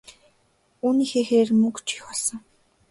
Үүнийхээ 0.85 1.23
хэрээр 1.27 1.51
мөнгө 1.61 1.81
ч 1.87 1.89
их 1.95 2.05
олсон. 2.13 2.39